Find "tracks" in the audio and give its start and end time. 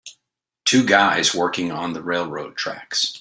2.57-3.07